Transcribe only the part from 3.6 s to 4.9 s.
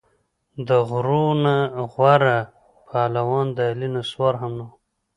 علي نسوار هم نه وو.